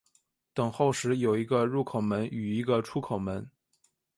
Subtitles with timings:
[0.55, 3.47] 等候室有一个入口门与一个出口门。